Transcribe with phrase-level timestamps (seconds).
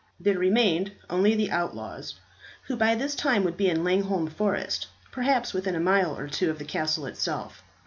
[0.19, 2.15] There remained only the outlaws,
[2.63, 6.49] who by this time would be in Langholm Forest, perhaps within a mile or two
[6.49, 7.61] of the castle itself.